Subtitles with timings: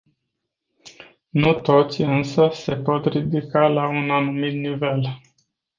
[1.31, 5.07] Nu toți însă se pot ridica la un anumit nivel.